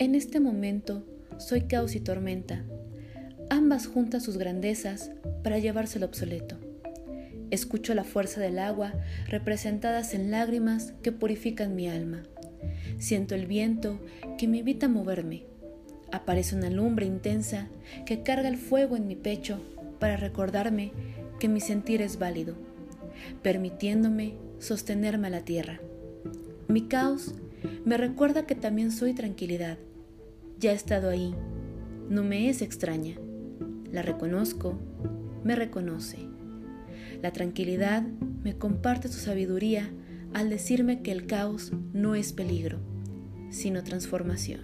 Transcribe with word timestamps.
En 0.00 0.14
este 0.14 0.40
momento 0.40 1.04
soy 1.36 1.60
caos 1.60 1.94
y 1.94 2.00
tormenta, 2.00 2.64
ambas 3.50 3.86
juntan 3.86 4.22
sus 4.22 4.38
grandezas 4.38 5.10
para 5.44 5.58
llevarse 5.58 5.98
el 5.98 6.04
obsoleto. 6.04 6.56
Escucho 7.50 7.92
la 7.92 8.04
fuerza 8.04 8.40
del 8.40 8.60
agua 8.60 8.94
representadas 9.28 10.14
en 10.14 10.30
lágrimas 10.30 10.94
que 11.02 11.12
purifican 11.12 11.74
mi 11.74 11.86
alma. 11.86 12.22
Siento 12.96 13.34
el 13.34 13.44
viento 13.44 14.00
que 14.38 14.48
me 14.48 14.60
evita 14.60 14.88
moverme. 14.88 15.44
Aparece 16.12 16.56
una 16.56 16.70
lumbre 16.70 17.04
intensa 17.04 17.68
que 18.06 18.22
carga 18.22 18.48
el 18.48 18.56
fuego 18.56 18.96
en 18.96 19.06
mi 19.06 19.16
pecho 19.16 19.60
para 19.98 20.16
recordarme 20.16 20.92
que 21.38 21.48
mi 21.48 21.60
sentir 21.60 22.00
es 22.00 22.18
válido, 22.18 22.54
permitiéndome 23.42 24.38
sostenerme 24.60 25.26
a 25.26 25.30
la 25.30 25.44
tierra. 25.44 25.78
Mi 26.68 26.88
caos 26.88 27.34
me 27.84 27.98
recuerda 27.98 28.46
que 28.46 28.54
también 28.54 28.92
soy 28.92 29.12
tranquilidad 29.12 29.76
ya 30.60 30.72
he 30.72 30.74
estado 30.74 31.08
ahí, 31.08 31.34
no 32.10 32.22
me 32.22 32.50
es 32.50 32.60
extraña. 32.60 33.16
La 33.90 34.02
reconozco, 34.02 34.78
me 35.42 35.56
reconoce. 35.56 36.18
La 37.22 37.32
tranquilidad 37.32 38.02
me 38.42 38.56
comparte 38.56 39.08
su 39.08 39.18
sabiduría 39.18 39.90
al 40.34 40.50
decirme 40.50 41.00
que 41.02 41.12
el 41.12 41.26
caos 41.26 41.72
no 41.94 42.14
es 42.14 42.34
peligro, 42.34 42.78
sino 43.48 43.82
transformación. 43.82 44.60